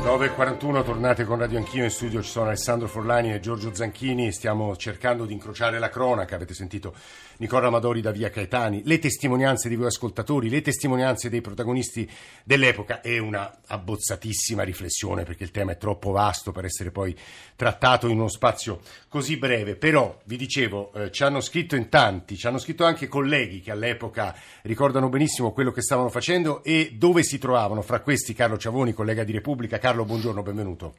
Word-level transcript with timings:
9.41, 0.00 0.82
tornate 0.82 1.24
con 1.24 1.38
Radio 1.38 1.58
Anch'io, 1.58 1.84
in 1.84 1.90
studio 1.90 2.22
ci 2.22 2.30
sono 2.30 2.46
Alessandro 2.46 2.88
Forlani 2.88 3.34
e 3.34 3.40
Giorgio 3.40 3.74
Zanchini, 3.74 4.32
stiamo 4.32 4.74
cercando 4.74 5.26
di 5.26 5.34
incrociare 5.34 5.78
la 5.78 5.90
cronaca, 5.90 6.36
avete 6.36 6.54
sentito 6.54 6.94
Nicola 7.36 7.66
Amadori 7.66 8.00
da 8.00 8.10
Via 8.10 8.30
Caetani, 8.30 8.82
le 8.84 8.98
testimonianze 8.98 9.68
di 9.68 9.76
voi 9.76 9.86
ascoltatori, 9.86 10.48
le 10.48 10.62
testimonianze 10.62 11.28
dei 11.28 11.42
protagonisti 11.42 12.10
dell'epoca. 12.44 13.02
E 13.02 13.18
una 13.18 13.60
abbozzatissima 13.66 14.62
riflessione 14.62 15.24
perché 15.24 15.44
il 15.44 15.50
tema 15.50 15.72
è 15.72 15.76
troppo 15.76 16.10
vasto 16.10 16.50
per 16.50 16.64
essere 16.64 16.90
poi 16.90 17.16
trattato 17.56 18.08
in 18.08 18.18
uno 18.18 18.28
spazio 18.28 18.80
così 19.08 19.36
breve, 19.36 19.76
però 19.76 20.18
vi 20.24 20.36
dicevo, 20.36 20.92
eh, 20.94 21.10
ci 21.10 21.24
hanno 21.24 21.40
scritto 21.40 21.76
in 21.76 21.88
tanti, 21.88 22.36
ci 22.36 22.46
hanno 22.46 22.58
scritto 22.58 22.84
anche 22.84 23.06
colleghi 23.06 23.60
che 23.60 23.70
all'epoca 23.70 24.34
ricordano 24.62 25.08
benissimo 25.08 25.52
quello 25.52 25.72
che 25.72 25.82
stavano 25.82 26.08
facendo 26.08 26.62
e 26.62 26.94
dove 26.94 27.22
si 27.22 27.38
trovavano, 27.38 27.82
fra 27.82 28.00
questi 28.00 28.34
Carlo 28.34 28.56
Ciavoni, 28.56 28.92
collega 28.92 29.24
di 29.24 29.32
Repubblica. 29.32 29.78
Carlo, 29.78 29.89
buongiorno, 29.98 30.42
benvenuto. 30.42 30.94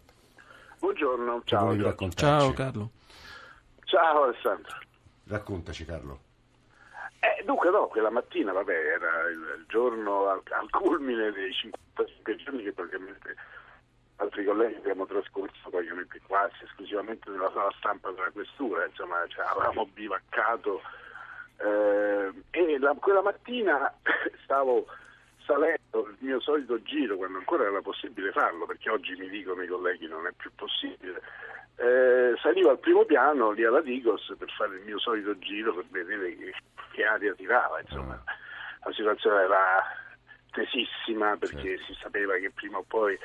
Buongiorno, 0.80 1.41
ciao. 1.45 1.76
Ciao 2.13 2.52
Carlo. 2.54 2.90
Ciao 3.86 4.23
Alessandro. 4.23 4.77
Raccontaci 5.27 5.86
Carlo. 5.86 6.20
Eh, 7.20 7.44
dunque 7.45 7.70
no, 7.70 7.88
quella 7.88 8.09
mattina, 8.09 8.52
vabbè, 8.52 8.73
era 8.73 9.30
il, 9.30 9.59
il 9.59 9.66
giorno 9.67 10.27
al, 10.27 10.41
al, 10.50 10.70
culmine 10.70 11.31
dei 11.31 11.54
55 11.54 12.36
giorni 12.36 12.64
che 12.64 12.73
praticamente 12.73 13.36
altri 14.17 14.44
colleghi 14.44 14.76
abbiamo 14.76 15.05
trascorso 15.05 15.70
praticamente 15.70 16.20
quasi 16.28 16.64
esclusivamente 16.64 17.30
nella 17.30 17.52
sala 17.53 17.72
stampa 17.78 18.12
della 18.12 18.31
questura, 18.31 18.86
insomma 18.86 19.26
cioè, 19.28 19.45
avevamo 19.45 19.86
bivaccato 19.86 20.81
eh, 21.58 22.34
e 22.50 22.80
la, 22.80 22.94
quella 23.00 23.22
mattina 23.22 23.94
stavo 24.44 24.86
salendo 25.45 26.08
il 26.08 26.17
mio 26.20 26.39
solito 26.39 26.81
giro 26.84 27.17
quando 27.17 27.38
ancora 27.38 27.66
era 27.66 27.81
possibile 27.81 28.31
farlo, 28.31 28.66
perché 28.66 28.89
oggi 28.89 29.16
mi 29.16 29.30
dicono 29.30 29.61
i 29.61 29.67
colleghi 29.67 30.08
non 30.08 30.28
è 30.28 30.31
più 30.36 30.52
possibile 30.56 31.22
eh, 31.78 32.36
salivo 32.42 32.70
al 32.70 32.80
primo 32.80 33.06
piano 33.06 33.52
lì 33.52 33.66
alla 33.66 33.81
Digos 33.81 34.33
per 34.38 34.52
fare 34.52 34.75
il 34.75 34.83
mio 34.83 35.00
solito 35.00 35.38
giro 35.39 35.73
per 35.73 35.86
vedere 35.89 36.38
che, 36.38 36.53
che 36.92 37.03
aria 37.03 37.33
tirava, 37.33 37.80
insomma 37.81 38.22
la 38.83 38.92
situazione 38.94 39.42
era 39.42 39.83
tesissima 40.52 41.38
perché 41.38 41.78
certo. 41.78 41.83
si 41.86 42.00
sapeva 42.02 42.36
che 42.36 42.52
prima 42.52 42.78
o 42.78 42.83
poi 42.88 43.17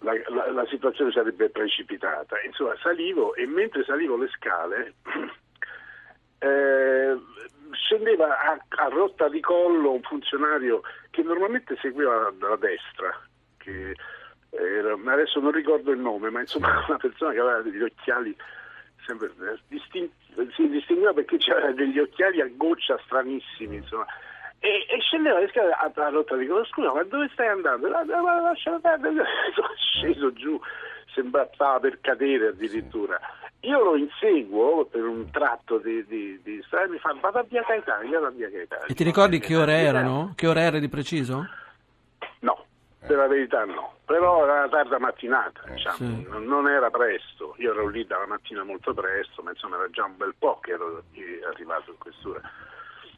la, 0.00 0.12
la, 0.28 0.50
la, 0.52 0.66
situazione 0.66 1.10
sarebbe 1.12 1.48
precipitata. 1.48 2.36
Insomma, 2.42 2.76
salivo 2.82 3.34
e 3.34 3.46
mentre 3.46 3.84
salivo 3.84 4.16
le 4.16 4.28
scale 4.28 4.94
eh, 6.38 7.18
scendeva 7.74 8.38
a, 8.38 8.58
a, 8.68 8.88
rotta 8.88 9.28
di 9.28 9.40
collo 9.40 9.92
un 9.92 10.02
funzionario 10.02 10.82
che 11.10 11.22
normalmente 11.22 11.76
seguiva 11.80 12.32
da 12.38 12.56
destra, 12.56 13.20
che 13.58 13.94
era, 14.50 14.96
adesso 15.12 15.40
non 15.40 15.52
ricordo 15.52 15.90
il 15.90 15.98
nome, 15.98 16.30
ma 16.30 16.40
insomma 16.40 16.84
una 16.88 16.98
persona 16.98 17.32
che 17.32 17.40
aveva 17.40 17.60
degli 17.60 17.82
occhiali 17.82 18.36
sempre 19.06 19.28
eh, 19.28 19.58
distin- 19.68 20.10
si 20.54 20.68
distingueva 20.68 21.12
perché 21.12 21.36
c'era 21.36 21.70
degli 21.72 21.98
occhiali 21.98 22.40
a 22.40 22.48
goccia 22.54 22.98
stranissimi, 23.04 23.76
insomma. 23.76 24.06
E, 24.58 24.86
e 24.88 25.00
scendeva 25.00 25.38
le 25.40 25.48
scale 25.48 25.72
a, 25.72 25.92
a 25.94 26.08
rotta 26.08 26.36
di 26.36 26.48
scusa, 26.70 26.92
ma 26.92 27.02
dove 27.04 27.28
stai 27.32 27.48
andando? 27.48 27.88
La, 27.88 28.02
la, 28.04 28.20
la, 28.20 28.40
lascia 28.40 28.78
perdere, 28.80 29.24
sono 29.54 29.68
sceso 29.76 30.32
giù, 30.32 30.58
sembrava 31.12 31.80
per 31.80 32.00
cadere 32.00 32.48
addirittura. 32.48 33.20
Io 33.64 33.82
lo 33.82 33.96
inseguo 33.96 34.84
per 34.84 35.04
un 35.04 35.30
tratto 35.30 35.78
di, 35.78 36.04
di, 36.06 36.38
di 36.42 36.62
strada 36.66 36.86
e 36.86 36.90
mi 36.90 36.98
fa 36.98 37.16
vado 37.18 37.38
a 37.38 37.46
via 37.48 37.62
Caetano, 37.62 38.10
vado 38.10 38.26
a 38.26 38.30
via 38.30 38.50
Caetano. 38.50 38.84
E 38.84 38.94
ti 38.94 39.04
ricordi 39.04 39.38
che 39.38 39.56
ore 39.56 39.74
erano? 39.78 40.32
Che 40.36 40.46
ore 40.46 40.60
era 40.60 40.78
di 40.78 40.88
preciso? 40.88 41.48
No, 42.40 42.66
per 43.06 43.16
la 43.16 43.26
verità 43.26 43.64
no, 43.64 43.94
però 44.04 44.44
era 44.44 44.60
una 44.60 44.68
tarda 44.68 44.98
mattinata, 44.98 45.62
diciamo. 45.66 45.96
sì. 45.96 46.26
non 46.40 46.68
era 46.68 46.90
presto, 46.90 47.54
io 47.56 47.70
ero 47.70 47.88
lì 47.88 48.04
dalla 48.06 48.26
mattina 48.26 48.62
molto 48.64 48.92
presto, 48.92 49.42
ma 49.42 49.50
insomma 49.50 49.76
era 49.76 49.88
già 49.90 50.04
un 50.04 50.16
bel 50.18 50.34
po' 50.38 50.58
che 50.60 50.72
ero 50.72 51.02
arrivato 51.50 51.90
in 51.90 51.98
questura. 51.98 52.40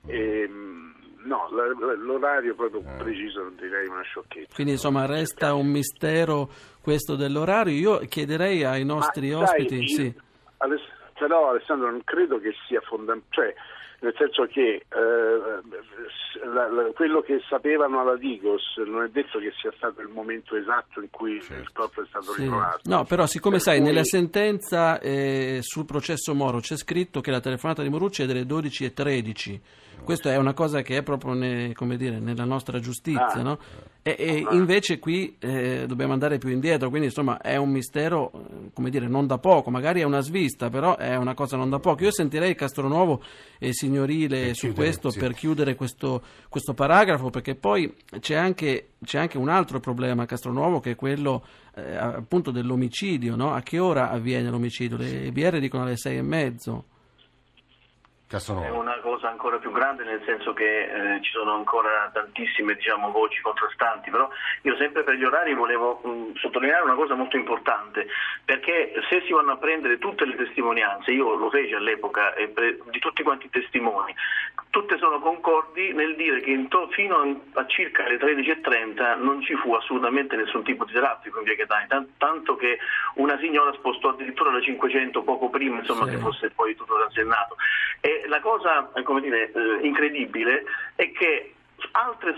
E, 0.07 0.47
mm, 0.49 0.91
no, 1.25 1.49
l'orario 1.51 2.55
proprio 2.55 2.83
eh. 2.83 2.97
preciso 2.99 3.43
non 3.43 3.57
direi 3.57 3.89
una 3.89 4.03
sciocchezza. 4.03 4.55
Quindi 4.55 4.75
insomma 4.75 5.07
resta 5.07 5.55
un 5.55 5.67
mistero 5.67 6.49
questo 6.81 7.17
dell'orario, 7.17 7.75
io 7.75 7.99
chiederei 8.07 8.63
ai 8.63 8.85
nostri 8.85 9.33
ma, 9.33 9.39
ospiti... 9.39 9.79
Dai, 9.79 9.89
sì. 9.89 10.25
Aless- 10.59 10.95
però 11.19 11.51
Alessandro 11.51 11.91
non 11.91 12.03
credo 12.05 12.39
che 12.39 12.55
sia 12.67 12.81
fondamentale, 12.81 13.29
cioè, 13.31 13.55
nel 14.01 14.15
senso 14.19 14.45
che 14.47 14.85
eh, 14.87 16.45
la, 16.45 16.71
la, 16.71 16.91
quello 16.95 17.23
che 17.23 17.41
sapevano 17.49 18.01
alla 18.01 18.17
Digos 18.17 18.77
non 18.85 19.05
è 19.05 19.09
detto 19.09 19.39
che 19.39 19.53
sia 19.59 19.73
stato 19.77 20.03
il 20.03 20.09
momento 20.09 20.55
esatto 20.57 21.01
in 21.01 21.09
cui 21.11 21.41
certo. 21.41 21.63
il 21.63 21.73
corpo 21.73 22.03
è 22.03 22.07
stato 22.09 22.33
sì. 22.33 22.43
ritrovato. 22.43 22.81
No, 22.85 23.05
però 23.05 23.27
siccome 23.27 23.57
per 23.57 23.65
sai, 23.65 23.79
cui... 23.79 23.87
nella 23.87 24.05
sentenza 24.05 25.01
eh, 25.01 25.59
sul 25.63 25.87
processo 25.87 26.35
Moro 26.35 26.61
c'è 26.61 26.77
scritto 26.77 27.21
che 27.21 27.31
la 27.31 27.41
telefonata 27.41 27.83
di 27.83 27.89
Morucci 27.89 28.23
è 28.23 28.27
delle 28.27 28.43
12.13 28.43 29.61
questa 30.05 30.33
è 30.33 30.37
una 30.37 30.55
cosa 30.55 30.83
che 30.83 30.97
è 30.97 31.03
proprio 31.03 31.35
ne, 31.35 31.75
dire, 31.97 32.19
nella 32.19 32.45
nostra 32.45 32.79
giustizia, 32.79 33.27
ah. 33.27 33.43
no? 33.43 33.59
E, 34.03 34.15
e, 34.17 34.47
invece 34.53 35.01
qui 35.01 35.35
eh, 35.41 35.85
dobbiamo 35.89 36.13
andare 36.13 36.39
più 36.39 36.51
indietro, 36.51 36.91
quindi 36.91 37.09
insomma 37.09 37.41
è 37.41 37.57
un 37.57 37.71
mistero, 37.71 38.31
eh, 38.33 38.71
come 38.73 38.89
dire, 38.89 39.09
non 39.09 39.27
da 39.27 39.39
poco, 39.39 39.69
magari 39.71 40.01
è 40.01 40.05
una 40.05 40.21
svista, 40.21 40.71
però 40.71 40.97
è 40.97 41.17
una 41.17 41.35
cosa 41.35 41.57
non 41.57 41.71
da 41.71 41.81
poco. 41.81 42.05
Io 42.05 42.13
sentirei 42.13 42.55
Castronuovo 42.55 43.21
e 43.59 43.73
Signorile 43.73 44.39
per 44.39 44.55
su 44.55 44.67
chiudere, 44.67 44.85
questo 44.85 45.11
sì. 45.11 45.19
per 45.19 45.35
chiudere 45.35 45.75
questo, 45.75 46.23
questo, 46.49 46.73
paragrafo, 46.73 47.31
perché 47.31 47.57
poi 47.57 47.93
c'è 48.21 48.37
anche, 48.37 48.91
c'è 49.05 49.19
anche, 49.19 49.39
un 49.39 49.49
altro 49.49 49.81
problema 49.81 50.23
a 50.23 50.27
Castronuovo 50.27 50.79
che 50.79 50.93
è 50.93 50.95
quello 50.95 51.45
eh, 51.75 51.97
appunto 51.97 52.53
dell'omicidio, 52.53 53.35
no? 53.35 53.55
A 53.55 53.63
che 53.63 53.81
ora 53.81 54.11
avviene 54.11 54.51
l'omicidio? 54.51 54.97
Le 54.97 55.33
BR 55.33 55.59
dicono 55.59 55.83
alle 55.83 55.97
sei 55.97 56.19
e 56.19 56.23
mezzo. 56.23 56.85
Casanova. 58.29 58.67
È 58.67 58.71
una 58.71 58.99
cosa 59.03 59.29
ancora 59.29 59.59
più 59.59 59.71
grande 59.71 60.03
nel 60.03 60.21
senso 60.25 60.53
che 60.53 61.15
eh, 61.15 61.23
ci 61.23 61.31
sono 61.31 61.55
ancora 61.55 62.11
tantissime 62.13 62.75
diciamo, 62.75 63.13
voci 63.13 63.41
contrastanti, 63.41 64.11
però 64.11 64.29
io 64.63 64.77
sempre 64.77 65.05
per 65.05 65.15
gli 65.15 65.25
orari 65.25 65.55
volevo 65.55 66.01
mh, 66.03 66.35
sottolineare 66.35 66.83
una 66.83 66.95
cosa 66.97 67.15
molto 67.15 67.37
importante, 67.37 68.09
perché 68.45 68.93
se 69.09 69.23
si 69.27 69.33
vanno 69.33 69.53
a 69.53 69.57
prendere 69.59 69.99
tutte 69.99 70.25
le 70.27 70.35
testimonianze, 70.35 71.13
io 71.13 71.37
lo 71.37 71.51
feci 71.51 71.75
all'epoca 71.75 72.35
eh, 72.35 72.53
di 72.91 72.99
tutti 72.99 73.23
quanti 73.23 73.47
i 73.47 73.51
testimoni, 73.51 74.13
tutte 74.77 74.99
sono 74.99 75.21
concordi 75.21 75.95
nel 75.95 76.17
dire 76.17 76.43
che 76.43 76.67
to- 76.69 76.89
fino 76.91 77.41
a, 77.55 77.67
circa 77.67 78.07
le 78.07 78.19
13.30 78.19 79.17
non 79.23 79.41
ci 79.41 79.55
fu 79.55 79.73
assolutamente 79.73 80.37
nessun 80.37 80.63
tipo 80.65 80.85
di 80.85 80.93
traffico 80.93 81.39
in 81.39 81.45
via 81.45 81.55
Chetani, 81.55 81.87
t- 81.87 82.09
tanto 82.19 82.57
che 82.57 82.77
una 83.15 83.39
signora 83.39 83.73
spostò 83.73 84.11
addirittura 84.11 84.53
le 84.53 84.61
500 84.61 85.23
poco 85.23 85.49
prima 85.49 85.79
insomma, 85.79 86.05
sì. 86.05 86.11
che 86.11 86.19
fosse 86.19 86.51
poi 86.51 86.77
tutto 86.77 86.95
transennato. 86.95 87.57
E 88.03 88.25
la 88.27 88.41
cosa 88.41 88.91
dire, 89.23 89.51
eh, 89.51 89.79
incredibile 89.87 90.65
è 90.95 91.11
che 91.11 91.55
altre 91.93 92.35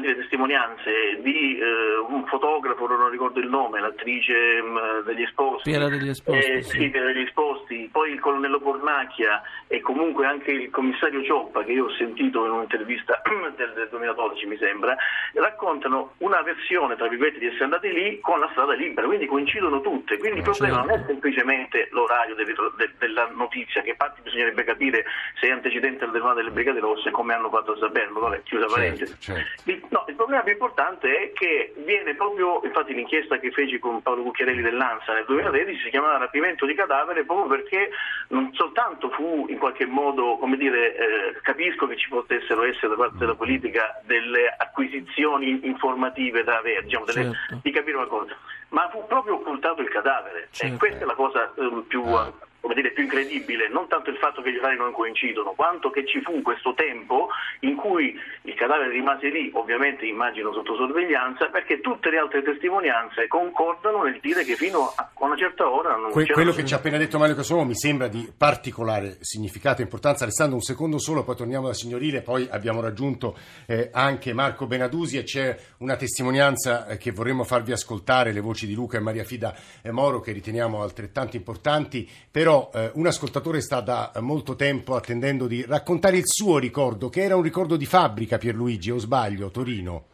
dire, 0.00 0.16
testimonianze 0.16 1.20
di 1.20 1.58
eh, 1.58 1.96
un 2.08 2.24
fotografo, 2.26 2.86
non 2.86 3.10
ricordo 3.10 3.40
il 3.40 3.48
nome, 3.48 3.80
l'attrice 3.80 4.62
mh, 4.62 4.66
mm, 4.66 5.06
degli 5.06 5.22
esposti, 5.22 5.70
Piera 5.70 5.88
degli 5.88 6.08
esposti, 6.08 6.50
eh, 6.50 6.62
sì. 6.62 6.78
sì, 6.78 6.90
degli 6.90 7.20
esposti, 7.20 7.88
poi 7.90 8.12
il 8.12 8.20
colonnello 8.20 8.60
Cornacchia 8.60 9.42
e 9.66 9.80
comunque 9.80 10.26
anche 10.26 10.52
il 10.52 10.70
commissario 10.70 11.22
Cioppa 11.24 11.64
che 11.64 11.72
io 11.72 11.86
ho 11.86 11.90
sentito 11.96 12.44
in 12.44 12.52
un'intervista 12.52 13.20
del, 13.56 13.72
del 13.74 13.88
2012 13.90 14.46
mi 14.46 14.56
sembra, 14.58 14.96
raccontano 15.34 16.14
una 16.18 16.42
versione 16.42 16.96
tra 16.96 17.08
virgolette 17.08 17.38
di 17.38 17.46
essere 17.46 17.64
andati 17.64 17.92
lì 17.92 18.20
con 18.20 18.40
la 18.40 18.48
strada 18.52 18.74
libera, 18.74 19.06
quindi 19.06 19.26
coincidono 19.26 19.80
tutte, 19.80 20.18
quindi 20.18 20.38
il 20.38 20.44
problema 20.44 20.76
certo. 20.76 20.90
non 20.90 21.00
è 21.00 21.04
semplicemente 21.06 21.88
l'orario 21.92 22.34
de, 22.34 22.44
de, 22.44 22.90
della 22.98 23.30
notizia, 23.34 23.82
che 23.82 23.90
infatti 23.90 24.20
bisognerebbe 24.22 24.64
capire 24.64 25.04
se 25.40 25.48
è 25.48 25.50
antecedente 25.50 26.04
al 26.04 26.10
telefono 26.10 26.34
delle 26.34 26.50
Brigate 26.50 26.80
Rosse 26.80 27.10
come 27.10 27.34
hanno 27.34 27.50
fatto 27.50 27.72
a 27.72 27.78
saperlo, 27.78 28.20
vabbè, 28.20 28.42
chiusa 28.52 28.68
certo, 28.68 28.74
parentesi. 28.74 29.16
Certo. 29.18 29.70
Il, 29.70 29.82
no, 29.88 30.04
il 30.08 30.14
problema 30.14 30.42
più 30.42 30.52
importante 30.52 31.16
è 31.16 31.32
che 31.32 31.72
viene 31.84 32.14
proprio, 32.14 32.60
infatti 32.64 32.92
l'inchiesta 32.92 33.38
che 33.38 33.50
feci 33.50 33.78
con 33.78 34.02
Paolo 34.02 34.22
Cucchiarelli 34.22 34.60
dell'ANSA 34.60 35.14
nel 35.14 35.24
2013 35.26 35.82
si 35.84 35.90
chiamava 35.90 36.18
rapimento 36.18 36.66
di 36.66 36.74
cadavere 36.74 37.24
proprio 37.24 37.46
perché 37.48 37.90
non 38.28 38.52
soltanto 38.52 39.08
fu 39.10 39.46
in 39.48 39.58
qualche 39.58 39.86
modo, 39.86 40.36
come 40.36 40.56
dire, 40.56 40.94
eh, 40.94 41.40
capisco 41.40 41.86
che 41.86 41.96
ci 41.96 42.08
potessero 42.08 42.64
essere 42.64 42.88
da 42.88 42.96
parte 42.96 43.18
della 43.18 43.34
politica 43.34 44.00
delle 44.04 44.54
acquisizioni 44.56 45.66
informative 45.66 46.44
da 46.44 46.58
avere, 46.58 46.82
diciamo, 46.82 47.06
delle, 47.06 47.22
certo. 47.22 47.60
di 47.62 47.70
capire 47.70 47.96
una 47.96 48.06
cosa, 48.06 48.36
ma 48.68 48.88
fu 48.90 49.06
proprio 49.06 49.34
occultato 49.34 49.80
il 49.80 49.88
cadavere 49.88 50.48
certo. 50.50 50.74
e 50.74 50.78
questa 50.78 51.04
è 51.04 51.06
la 51.06 51.14
cosa 51.14 51.52
eh, 51.54 51.82
più... 51.88 52.02
Ah 52.04 52.32
come 52.62 52.74
dire, 52.74 52.92
più 52.92 53.02
incredibile, 53.02 53.68
non 53.68 53.88
tanto 53.88 54.08
il 54.10 54.16
fatto 54.18 54.40
che 54.40 54.52
gli 54.52 54.56
orari 54.56 54.76
non 54.76 54.92
coincidono, 54.92 55.50
quanto 55.50 55.90
che 55.90 56.06
ci 56.06 56.22
fu 56.22 56.40
questo 56.42 56.74
tempo 56.74 57.28
in 57.60 57.74
cui 57.74 58.16
il 58.42 58.54
cadavere 58.54 58.90
rimase 58.90 59.28
lì, 59.30 59.50
ovviamente 59.54 60.06
immagino 60.06 60.52
sotto 60.52 60.76
sorveglianza, 60.76 61.46
perché 61.46 61.80
tutte 61.80 62.08
le 62.08 62.18
altre 62.18 62.44
testimonianze 62.44 63.26
concordano 63.26 64.04
nel 64.04 64.20
dire 64.20 64.44
che 64.44 64.54
fino 64.54 64.92
a 64.94 65.10
una 65.18 65.36
certa 65.36 65.68
ora 65.68 65.96
non 65.96 66.12
que- 66.12 66.24
Quello 66.26 66.52
che 66.52 66.64
ci 66.64 66.72
ha 66.72 66.76
appena 66.76 66.98
detto 66.98 67.18
Mario 67.18 67.34
Casomo 67.34 67.64
mi 67.64 67.74
sembra 67.74 68.06
di 68.06 68.32
particolare 68.36 69.16
significato 69.20 69.80
e 69.80 69.84
importanza. 69.84 70.22
Alessandro, 70.22 70.54
un 70.54 70.62
secondo 70.62 71.00
solo, 71.00 71.24
poi 71.24 71.34
torniamo 71.34 71.66
da 71.66 71.74
signorile, 71.74 72.22
poi 72.22 72.46
abbiamo 72.48 72.80
raggiunto 72.80 73.36
eh, 73.66 73.90
anche 73.92 74.32
Marco 74.32 74.68
Benadusi 74.68 75.18
e 75.18 75.24
c'è 75.24 75.56
una 75.78 75.96
testimonianza 75.96 76.86
eh, 76.86 76.96
che 76.96 77.10
vorremmo 77.10 77.42
farvi 77.42 77.72
ascoltare, 77.72 78.30
le 78.30 78.40
voci 78.40 78.68
di 78.68 78.74
Luca 78.74 78.98
e 78.98 79.00
Maria 79.00 79.24
Fida 79.24 79.52
eh, 79.82 79.90
Moro, 79.90 80.20
che 80.20 80.30
riteniamo 80.30 80.80
altrettanto 80.80 81.34
importanti, 81.34 82.08
però 82.30 82.51
però 82.52 82.70
eh, 82.74 82.90
un 82.94 83.06
ascoltatore 83.06 83.62
sta 83.62 83.80
da 83.80 84.12
molto 84.20 84.54
tempo 84.54 84.94
attendendo 84.94 85.46
di 85.46 85.64
raccontare 85.66 86.18
il 86.18 86.26
suo 86.26 86.58
ricordo, 86.58 87.08
che 87.08 87.22
era 87.22 87.34
un 87.34 87.42
ricordo 87.42 87.76
di 87.76 87.86
fabbrica, 87.86 88.36
Pierluigi, 88.36 88.90
o 88.90 88.98
sbaglio, 88.98 89.50
Torino. 89.50 90.04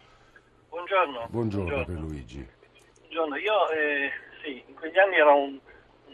Buongiorno. 0.68 1.26
Buongiorno, 1.28 1.68
Buongiorno. 1.68 1.84
Pierluigi. 1.84 2.48
Buongiorno, 3.00 3.36
io 3.36 3.70
eh, 3.70 4.10
sì, 4.42 4.62
in 4.68 4.74
quegli 4.74 4.98
anni 4.98 5.16
ero 5.16 5.36
un, 5.36 5.58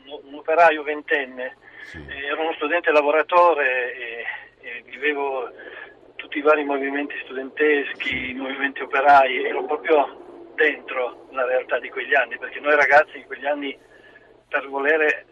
un, 0.06 0.20
un 0.24 0.34
operaio 0.34 0.82
ventenne, 0.82 1.56
sì. 1.90 1.98
eh, 2.08 2.26
ero 2.26 2.40
uno 2.40 2.54
studente 2.54 2.90
lavoratore 2.90 3.94
e, 3.94 4.24
e 4.62 4.82
vivevo 4.86 5.50
tutti 6.16 6.38
i 6.38 6.42
vari 6.42 6.64
movimenti 6.64 7.14
studenteschi, 7.24 8.30
i 8.30 8.34
movimenti 8.34 8.80
operai, 8.80 9.44
ero 9.44 9.62
proprio 9.66 10.52
dentro 10.54 11.26
la 11.32 11.44
realtà 11.44 11.78
di 11.80 11.90
quegli 11.90 12.14
anni, 12.14 12.38
perché 12.38 12.60
noi 12.60 12.76
ragazzi 12.76 13.18
in 13.18 13.26
quegli 13.26 13.44
anni 13.44 13.76
per 14.48 14.68
volere 14.68 15.26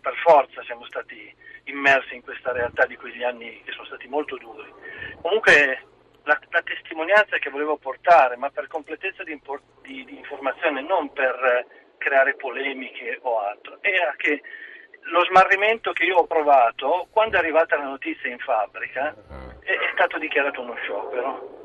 per 0.00 0.14
forza 0.16 0.62
siamo 0.64 0.84
stati 0.86 1.34
immersi 1.64 2.14
in 2.14 2.22
questa 2.22 2.52
realtà 2.52 2.86
di 2.86 2.96
quegli 2.96 3.22
anni 3.22 3.62
che 3.62 3.72
sono 3.72 3.86
stati 3.86 4.08
molto 4.08 4.36
duri. 4.36 4.72
Comunque 5.20 5.82
la, 6.24 6.38
la 6.50 6.62
testimonianza 6.62 7.38
che 7.38 7.50
volevo 7.50 7.76
portare, 7.76 8.36
ma 8.36 8.50
per 8.50 8.66
completezza 8.66 9.22
di, 9.22 9.38
di, 9.82 10.04
di 10.04 10.16
informazione, 10.16 10.82
non 10.82 11.12
per 11.12 11.66
creare 11.98 12.34
polemiche 12.36 13.18
o 13.22 13.40
altro, 13.40 13.78
era 13.80 14.14
che 14.16 14.40
lo 15.10 15.24
smarrimento 15.24 15.92
che 15.92 16.04
io 16.04 16.18
ho 16.18 16.26
provato 16.26 17.06
quando 17.10 17.36
è 17.36 17.40
arrivata 17.40 17.76
la 17.76 17.84
notizia 17.84 18.28
in 18.28 18.38
fabbrica 18.38 19.14
è, 19.60 19.70
è 19.70 19.90
stato 19.94 20.18
dichiarato 20.18 20.60
uno 20.60 20.74
sciopero 20.76 21.56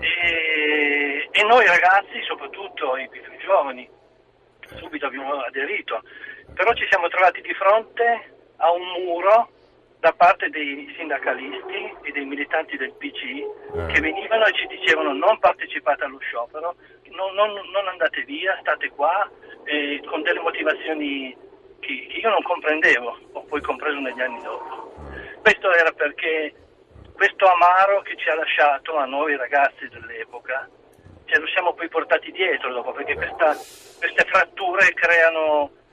e, 0.00 1.28
e, 1.30 1.42
noi 1.44 1.66
ragazzi, 1.66 2.22
soprattutto 2.22 2.96
i 2.96 3.08
più 3.08 3.22
giovani, 3.38 3.88
subito 4.76 5.06
abbiamo 5.06 5.40
aderito 5.40 6.02
però 6.56 6.72
ci 6.72 6.86
siamo 6.88 7.08
trovati 7.08 7.42
di 7.42 7.52
fronte 7.52 8.32
a 8.56 8.72
un 8.72 9.04
muro 9.04 9.50
da 10.00 10.12
parte 10.12 10.48
dei 10.48 10.90
sindacalisti 10.96 11.94
e 12.02 12.12
dei 12.12 12.24
militanti 12.24 12.78
del 12.78 12.92
PC 12.94 13.22
eh. 13.22 13.86
che 13.92 14.00
venivano 14.00 14.46
e 14.46 14.52
ci 14.52 14.66
dicevano 14.66 15.12
non 15.12 15.38
partecipate 15.38 16.04
allo 16.04 16.18
sciopero, 16.18 16.74
non, 17.10 17.34
non, 17.34 17.52
non 17.52 17.88
andate 17.88 18.22
via, 18.22 18.56
state 18.60 18.88
qua, 18.88 19.30
eh, 19.64 20.00
con 20.06 20.22
delle 20.22 20.40
motivazioni 20.40 21.36
che, 21.80 22.06
che, 22.08 22.18
io 22.18 22.30
non 22.30 22.42
comprendevo, 22.42 23.18
ho 23.32 23.42
poi 23.42 23.60
compreso 23.60 23.98
negli 23.98 24.20
anni 24.20 24.40
dopo. 24.42 24.94
Questo 25.42 25.72
era 25.72 25.92
perché 25.92 26.54
questo 27.14 27.46
amaro 27.46 28.00
che 28.00 28.16
ci 28.16 28.30
ha 28.30 28.34
lasciato 28.34 28.96
a 28.96 29.04
noi 29.04 29.36
ragazzi 29.36 29.88
dell'epoca, 29.88 30.68
ce 31.26 31.38
lo 31.38 31.46
siamo 31.48 31.74
poi 31.74 31.88
portati 31.88 32.32
dietro 32.32 32.72
dopo, 32.72 32.92
perché 32.92 33.14
questa, 33.14 33.54
queste 33.98 34.24
fratture 34.24 34.92
creano 34.94 35.84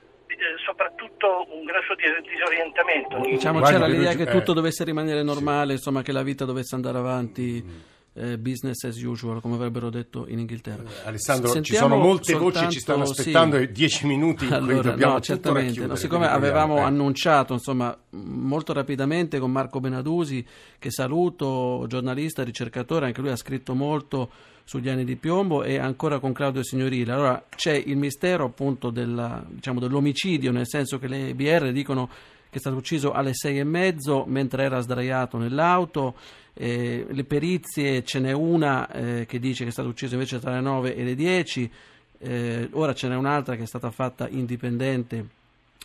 soprattutto 0.64 1.46
un 1.50 1.64
grosso 1.64 1.94
disorientamento. 1.94 3.18
Diciamo 3.20 3.60
c'era 3.60 3.86
l'idea 3.86 4.14
che 4.14 4.26
tutto 4.26 4.52
dovesse 4.52 4.84
rimanere 4.84 5.22
normale, 5.22 5.72
insomma 5.74 6.02
che 6.02 6.12
la 6.12 6.22
vita 6.22 6.44
dovesse 6.44 6.74
andare 6.74 6.98
avanti. 6.98 7.92
Eh, 8.16 8.38
business 8.38 8.84
as 8.84 9.02
usual, 9.02 9.40
come 9.40 9.56
avrebbero 9.56 9.90
detto 9.90 10.26
in 10.28 10.38
Inghilterra. 10.38 10.84
Eh, 10.84 11.08
Alessandro, 11.08 11.50
Sentiamo 11.50 11.86
ci 11.86 11.92
sono 11.92 12.00
molte 12.00 12.32
soltanto, 12.32 12.60
voci, 12.60 12.72
ci 12.72 12.78
stanno 12.78 13.02
aspettando 13.02 13.58
sì. 13.58 13.72
dieci 13.72 14.06
minuti 14.06 14.44
in 14.44 14.52
allora, 14.54 14.90
dobbiamo 14.90 15.12
no, 15.14 15.20
certamente. 15.20 15.84
No, 15.84 15.96
siccome 15.96 16.28
avevamo 16.28 16.76
eh. 16.76 16.82
annunciato, 16.82 17.54
insomma, 17.54 17.96
molto 18.10 18.72
rapidamente 18.72 19.40
con 19.40 19.50
Marco 19.50 19.80
Benadusi, 19.80 20.46
che 20.78 20.92
saluto, 20.92 21.86
giornalista, 21.88 22.44
ricercatore, 22.44 23.06
anche 23.06 23.20
lui 23.20 23.30
ha 23.30 23.36
scritto 23.36 23.74
molto 23.74 24.30
sugli 24.62 24.88
anni 24.88 25.04
di 25.04 25.16
piombo 25.16 25.64
e 25.64 25.78
ancora 25.78 26.20
con 26.20 26.32
Claudio 26.32 26.62
Signorile. 26.62 27.12
Allora 27.12 27.44
c'è 27.54 27.74
il 27.74 27.96
mistero 27.96 28.44
appunto 28.44 28.90
della, 28.90 29.44
diciamo, 29.46 29.80
dell'omicidio, 29.80 30.52
nel 30.52 30.68
senso 30.68 31.00
che 31.00 31.08
le 31.08 31.34
BR 31.34 31.72
dicono 31.72 32.08
che 32.54 32.60
è 32.60 32.62
stato 32.62 32.76
ucciso 32.76 33.10
alle 33.10 33.34
sei 33.34 33.58
e 33.58 33.64
mezzo 33.64 34.24
mentre 34.28 34.62
era 34.62 34.78
sdraiato 34.78 35.38
nell'auto. 35.38 36.14
Eh, 36.56 37.06
le 37.08 37.24
perizie 37.24 38.04
ce 38.04 38.20
n'è 38.20 38.32
una 38.32 38.88
eh, 38.90 39.26
che 39.26 39.40
dice 39.40 39.64
che 39.64 39.70
è 39.70 39.72
stato 39.72 39.88
ucciso 39.88 40.14
invece 40.14 40.38
tra 40.38 40.52
le 40.52 40.60
9 40.60 40.94
e 40.94 41.02
le 41.02 41.14
10, 41.16 41.70
eh, 42.18 42.68
ora 42.72 42.94
ce 42.94 43.08
n'è 43.08 43.16
un'altra 43.16 43.56
che 43.56 43.64
è 43.64 43.66
stata 43.66 43.90
fatta 43.90 44.28
indipendente 44.28 45.26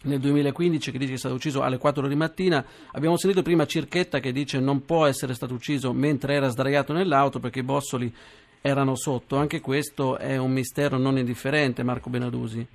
nel 0.04 0.20
2015 0.20 0.92
che 0.92 0.98
dice 0.98 1.10
che 1.10 1.16
è 1.16 1.20
stato 1.20 1.36
ucciso 1.36 1.62
alle 1.62 1.78
4 1.78 2.08
di 2.08 2.16
mattina. 2.16 2.64
Abbiamo 2.94 3.18
sentito 3.18 3.42
prima 3.42 3.66
Circhetta 3.66 4.20
che 4.20 4.32
dice 4.32 4.60
non 4.60 4.86
può 4.86 5.06
essere 5.06 5.34
stato 5.34 5.54
ucciso 5.54 5.92
mentre 5.92 6.36
era 6.36 6.48
sdraiato 6.48 6.94
nell'auto 6.94 7.40
perché 7.40 7.60
i 7.60 7.64
bossoli 7.64 8.14
erano 8.62 8.96
sotto. 8.96 9.38
Anche 9.38 9.60
questo 9.60 10.18
è 10.18 10.38
un 10.38 10.52
mistero 10.52 10.98
non 10.98 11.18
indifferente, 11.18 11.84
Marco 11.84 12.10
Benadusi. 12.10 12.66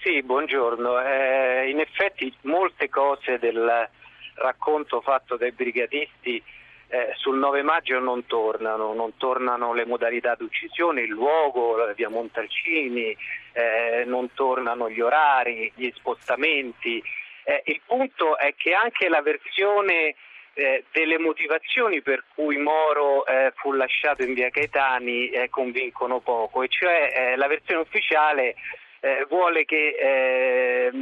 Sì, 0.00 0.22
buongiorno. 0.22 1.00
Eh, 1.00 1.70
in 1.70 1.80
effetti 1.80 2.32
molte 2.42 2.88
cose 2.88 3.38
del 3.38 3.88
racconto 4.34 5.00
fatto 5.00 5.36
dai 5.36 5.52
brigatisti 5.52 6.42
eh, 6.88 7.12
sul 7.16 7.38
9 7.38 7.62
maggio 7.62 7.98
non 7.98 8.26
tornano, 8.26 8.94
non 8.94 9.16
tornano 9.16 9.72
le 9.74 9.86
modalità 9.86 10.34
di 10.36 10.44
uccisione, 10.44 11.02
il 11.02 11.10
luogo, 11.10 11.92
via 11.94 12.08
Montalcini, 12.08 13.16
eh, 13.52 14.04
non 14.06 14.32
tornano 14.34 14.88
gli 14.88 15.00
orari, 15.00 15.72
gli 15.74 15.90
spostamenti. 15.94 17.02
Eh, 17.44 17.62
il 17.66 17.80
punto 17.84 18.38
è 18.38 18.54
che 18.56 18.72
anche 18.72 19.08
la 19.08 19.22
versione 19.22 20.14
eh, 20.54 20.84
delle 20.92 21.18
motivazioni 21.18 22.02
per 22.02 22.24
cui 22.34 22.56
Moro 22.56 23.26
eh, 23.26 23.52
fu 23.56 23.72
lasciato 23.72 24.22
in 24.22 24.34
via 24.34 24.50
Caetani 24.50 25.28
eh, 25.28 25.48
convincono 25.50 26.20
poco, 26.20 26.62
e 26.62 26.68
cioè 26.68 27.34
la 27.36 27.46
versione 27.46 27.82
ufficiale 27.82 28.54
eh, 29.00 29.26
vuole 29.28 29.64
che 29.64 29.96
eh, 29.98 30.92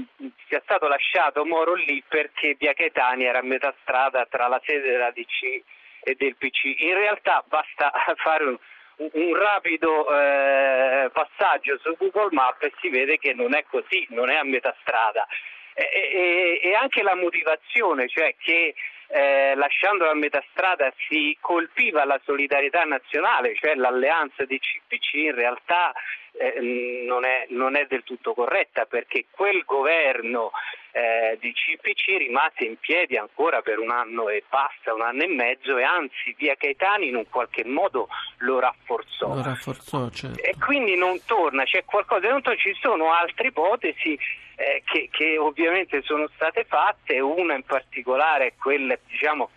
sia 0.48 0.60
stato 0.62 0.88
lasciato 0.88 1.44
Moro 1.44 1.74
lì 1.74 2.02
perché 2.06 2.54
via 2.58 2.72
Caetani 2.72 3.24
era 3.24 3.38
a 3.38 3.42
metà 3.42 3.74
strada 3.82 4.26
tra 4.28 4.48
la 4.48 4.60
sede 4.64 4.90
della 4.90 5.10
DC 5.10 5.62
e 6.02 6.14
del 6.16 6.36
PC. 6.36 6.64
In 6.80 6.94
realtà 6.94 7.44
basta 7.46 7.92
fare 8.16 8.44
un, 8.44 8.58
un 8.96 9.34
rapido 9.36 10.04
passaggio 10.04 11.78
su 11.78 11.96
Google 11.98 12.28
Maps 12.30 12.62
e 12.62 12.72
si 12.80 12.88
vede 12.90 13.18
che 13.18 13.32
non 13.32 13.54
è 13.54 13.64
così, 13.68 14.06
non 14.10 14.30
è 14.30 14.36
a 14.36 14.44
metà 14.44 14.74
strada. 14.80 15.26
E, 15.74 15.88
e, 15.92 16.60
e 16.62 16.74
anche 16.74 17.02
la 17.02 17.16
motivazione, 17.16 18.08
cioè 18.08 18.34
che 18.38 18.74
eh, 19.08 19.54
lasciando 19.54 20.08
a 20.08 20.14
metà 20.14 20.42
strada 20.50 20.92
si 21.08 21.36
colpiva 21.40 22.04
la 22.04 22.20
solidarietà 22.24 22.84
nazionale, 22.84 23.54
cioè 23.54 23.74
l'alleanza 23.74 24.44
di 24.44 24.58
CPC 24.58 25.14
in 25.14 25.34
realtà 25.34 25.92
eh, 26.36 27.04
non, 27.06 27.24
è, 27.24 27.46
non, 27.50 27.76
è, 27.76 27.86
del 27.86 28.02
tutto 28.02 28.34
corretta 28.34 28.86
perché 28.86 29.26
quel 29.30 29.62
governo 29.64 30.50
eh, 30.90 31.36
di 31.40 31.52
CPC 31.52 32.18
rimase 32.18 32.64
in 32.64 32.76
piedi 32.78 33.16
ancora 33.16 33.62
per 33.62 33.78
un 33.78 33.90
anno 33.90 34.28
e 34.28 34.42
passa, 34.48 34.94
un 34.94 35.02
anno 35.02 35.22
e 35.22 35.28
mezzo 35.28 35.76
e 35.76 35.84
anzi 35.84 36.34
via 36.36 36.56
Caetani 36.56 37.08
in 37.08 37.16
un 37.16 37.28
qualche 37.28 37.64
modo 37.64 38.08
lo 38.38 38.58
rafforzò. 38.58 39.34
Lo 39.34 39.42
rafforzò 39.42 40.08
certo. 40.10 40.42
E 40.42 40.54
quindi 40.58 40.96
non 40.96 41.20
torna, 41.24 41.64
c'è 41.64 41.84
qualcosa, 41.84 42.28
non 42.28 42.42
torna, 42.42 42.58
ci 42.58 42.76
sono 42.80 43.12
altre 43.12 43.48
ipotesi 43.48 44.18
eh, 44.56 44.82
che, 44.84 45.08
che, 45.10 45.38
ovviamente 45.38 46.02
sono 46.02 46.28
state 46.34 46.64
fatte, 46.64 47.20
una 47.20 47.54
in 47.54 47.64
particolare 47.64 48.46
è 48.46 48.52
quella 48.56 48.96
diciamo 49.06 49.50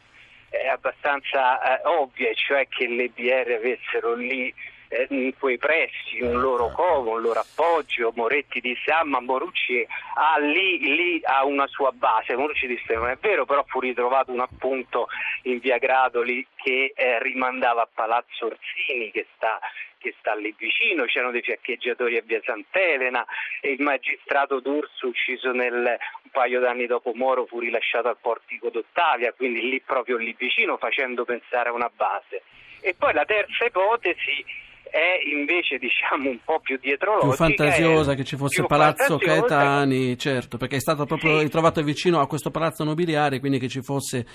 eh, 0.50 0.68
abbastanza 0.68 1.82
eh, 1.82 1.88
ovvia, 1.88 2.34
cioè 2.34 2.68
che 2.68 2.88
le 2.88 3.10
BR 3.10 3.52
avessero 3.52 4.16
lì 4.16 4.54
eh, 4.90 5.34
quei 5.38 5.58
pressi 5.58 6.22
un 6.22 6.40
loro 6.40 6.72
covo, 6.72 7.12
un 7.12 7.22
loro 7.22 7.40
appoggio. 7.40 8.12
Moretti 8.16 8.60
disse: 8.60 8.92
Ah, 8.92 9.04
ma 9.04 9.20
Morucci 9.20 9.86
ha 10.16 10.38
lì, 10.40 10.80
lì 10.80 11.22
ha 11.24 11.46
una 11.46 11.68
sua 11.68 11.92
base. 11.92 12.36
Morucci 12.36 12.68
disse: 12.68 12.96
Non 12.96 13.10
è 13.10 13.18
vero, 13.20 13.46
però 13.46 13.64
fu 13.68 13.80
ritrovato 13.80 14.32
un 14.32 14.40
appunto 14.40 15.08
in 15.44 15.60
via 15.60 15.78
Gradoli 15.78 16.46
che 16.56 16.94
eh, 16.96 17.22
rimandava 17.22 17.84
a 17.84 17.90
Palazzo 17.92 18.46
Orsini, 18.46 19.12
che 19.12 19.28
sta 19.36 19.60
che 20.00 20.14
sta 20.20 20.36
lì 20.36 20.54
vicino, 20.58 21.06
c'erano 21.06 21.32
dei 21.32 21.42
fiaccheggiatori 21.42 22.18
a 22.18 22.22
via 22.24 22.40
Sant'Elena 22.44 23.26
e 23.60 23.72
il 23.72 23.82
magistrato 23.82 24.60
D'Urso 24.60 25.08
ucciso 25.08 25.52
nel, 25.52 25.74
un 25.74 26.32
paio 26.32 26.60
d'anni 26.60 26.86
dopo 26.86 27.14
Moro 27.16 27.46
fu 27.46 27.60
rilasciato 27.60 28.08
al 28.08 28.18
portico 28.22 28.70
d'Ottavia, 28.70 29.34
quindi 29.34 29.68
lì 29.68 29.82
proprio 29.82 30.18
lì 30.18 30.36
vicino 30.38 30.78
facendo 30.78 31.26
pensare 31.26 31.70
a 31.70 31.74
una 31.74 31.92
base. 31.94 32.44
E 32.80 32.94
poi 32.94 33.14
la 33.14 33.26
terza 33.26 33.66
ipotesi 33.66 34.46
è 34.90 35.20
invece 35.34 35.78
diciamo 35.78 36.30
un 36.30 36.40
po' 36.44 36.60
più 36.60 36.78
dietrologica. 36.80 37.28
Più 37.28 37.36
fantasiosa, 37.36 38.14
che 38.16 38.24
ci 38.24 38.36
fosse 38.36 38.64
Palazzo 38.66 39.18
Caetani, 39.18 40.18
certo, 40.18 40.58
perché 40.58 40.78
è 40.78 40.80
stato 40.80 41.06
proprio 41.06 41.38
sì. 41.38 41.44
ritrovato 41.44 41.82
vicino 41.84 42.20
a 42.20 42.28
questo 42.28 42.52
palazzo 42.52 42.84
nobiliare, 42.84 43.40
quindi 43.40 43.60
che 43.60 43.68
ci 43.68 43.82
fosse 43.82 44.26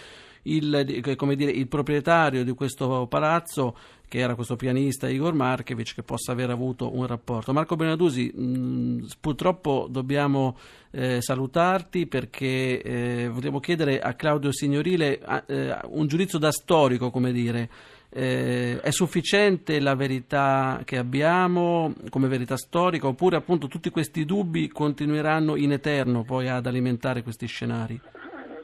il, 0.45 0.83
dire, 0.85 1.51
il, 1.51 1.69
proprietario 1.69 2.45
di 2.45 2.53
questo 2.53 3.07
palazzo 3.09 3.77
che 4.09 4.19
era 4.19 4.35
questo 4.35 4.57
pianista 4.57 5.09
Igor 5.09 5.33
Markevich 5.33 5.95
che 5.95 6.03
possa 6.03 6.33
aver 6.33 6.51
avuto 6.51 6.95
un 6.95 7.07
rapporto. 7.07 7.53
Marco 7.53 7.77
Benadusi, 7.77 8.31
mh, 8.35 9.07
purtroppo 9.21 9.87
dobbiamo 9.89 10.59
eh, 10.91 11.23
salutarti 11.23 12.07
perché 12.07 12.83
eh, 12.83 13.29
vogliamo 13.31 13.61
chiedere 13.61 14.01
a 14.01 14.13
Claudio 14.15 14.53
Signorile 14.53 15.19
eh, 15.47 15.79
un 15.85 16.07
giudizio 16.09 16.39
da 16.39 16.53
storico, 16.53 17.11
come 17.11 17.33
dire. 17.33 17.69
Eh, 18.15 18.79
è 18.83 18.91
sufficiente 18.91 19.81
la 19.81 19.95
verità 19.95 20.83
che 20.85 20.99
abbiamo 20.99 21.95
come 22.11 22.29
verità 22.29 22.59
storica 22.59 23.07
oppure 23.07 23.37
appunto 23.37 23.69
tutti 23.69 23.89
questi 23.89 24.27
dubbi 24.27 24.69
continueranno 24.69 25.57
in 25.57 25.73
eterno 25.73 26.23
poi 26.23 26.47
ad 26.49 26.67
alimentare 26.67 27.23
questi 27.23 27.47
scenari? 27.47 27.99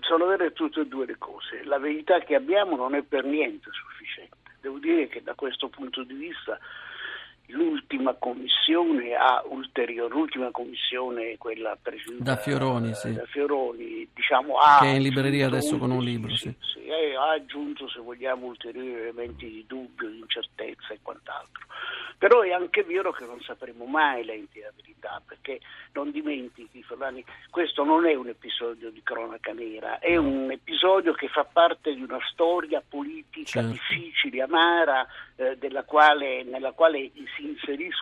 Sono 0.00 0.26
vere 0.26 0.52
tutte 0.52 0.80
e 0.80 0.86
due 0.86 1.06
le 1.06 1.16
cose. 1.16 1.64
La 1.64 1.78
verità 1.78 2.18
che 2.18 2.34
abbiamo 2.34 2.76
non 2.76 2.94
è 2.94 3.02
per 3.02 3.24
niente 3.24 3.70
sufficiente. 3.72 4.36
Devo 4.60 4.78
dire 4.78 5.08
che 5.08 5.22
da 5.22 5.34
questo 5.34 5.68
punto 5.68 6.02
di 6.02 6.14
vista 6.14 6.58
l'ultima 8.08 8.14
commissione 8.14 9.14
ha 9.14 9.42
ulteriore, 9.48 10.14
l'ultima 10.14 10.50
commissione, 10.50 11.36
quella 11.36 11.76
presieduta 11.80 12.24
da 12.24 12.36
Fioroni, 12.36 12.94
sì. 12.94 13.12
da 13.12 13.24
Fioroni 13.26 14.08
diciamo, 14.14 14.56
ha 14.56 14.78
che 14.80 14.86
è 14.86 14.94
in 14.94 15.02
libreria 15.02 15.46
adesso 15.46 15.76
con 15.78 15.90
un 15.90 16.02
libro, 16.02 16.34
sì, 16.34 16.54
sì. 16.60 16.78
Sì, 16.84 16.90
ha 16.90 17.32
aggiunto, 17.32 17.88
se 17.88 18.00
vogliamo, 18.00 18.46
ulteriori 18.46 18.94
elementi 18.94 19.46
di 19.46 19.64
dubbio, 19.66 20.08
di 20.08 20.18
incertezza 20.18 20.94
e 20.94 20.98
quant'altro. 21.02 21.66
Però 22.16 22.40
è 22.40 22.50
anche 22.50 22.82
vero 22.82 23.12
che 23.12 23.24
non 23.24 23.40
sapremo 23.42 23.84
mai 23.84 24.24
l'intera 24.24 24.72
verità, 24.74 25.22
perché 25.24 25.60
non 25.92 26.10
dimentichi, 26.10 26.82
Ferrani, 26.82 27.24
questo 27.48 27.84
non 27.84 28.06
è 28.06 28.14
un 28.14 28.28
episodio 28.28 28.90
di 28.90 29.00
cronaca 29.04 29.52
nera, 29.52 30.00
è 30.00 30.16
un 30.16 30.50
episodio 30.50 31.12
che 31.12 31.28
fa 31.28 31.44
parte 31.44 31.94
di 31.94 32.02
una 32.02 32.18
storia 32.32 32.82
politica 32.86 33.60
certo. 33.60 33.68
difficile, 33.68 34.42
amara, 34.42 35.06
eh, 35.36 35.56
quale, 35.86 36.42
nella 36.42 36.72
quale 36.72 37.12
si 37.36 37.46
inseriscono 37.46 37.97